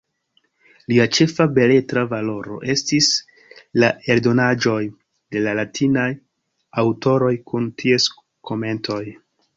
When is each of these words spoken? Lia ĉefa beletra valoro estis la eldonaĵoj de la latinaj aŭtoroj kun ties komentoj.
Lia 0.91 1.03
ĉefa 1.17 1.45
beletra 1.57 2.03
valoro 2.13 2.57
estis 2.75 3.11
la 3.83 3.91
eldonaĵoj 4.15 4.81
de 5.37 5.45
la 5.49 5.53
latinaj 5.61 6.09
aŭtoroj 6.85 7.33
kun 7.53 7.69
ties 7.83 8.09
komentoj. 8.53 9.03